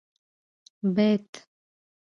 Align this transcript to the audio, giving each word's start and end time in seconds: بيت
بيت 0.95 1.29